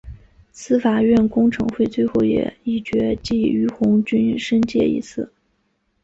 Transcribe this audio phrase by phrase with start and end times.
[0.51, 5.31] 司法院公惩会最后也议决记俞鸿钧申诫一次。